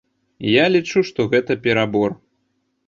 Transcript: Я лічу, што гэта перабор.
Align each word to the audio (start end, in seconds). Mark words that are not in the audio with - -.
Я 0.53 0.63
лічу, 0.77 1.03
што 1.11 1.29
гэта 1.35 1.59
перабор. 1.69 2.21